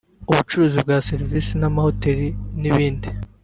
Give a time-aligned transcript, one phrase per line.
[0.31, 2.27] ubucuruzi bwa serivisi n’amahoteli
[2.61, 3.07] n’ibindi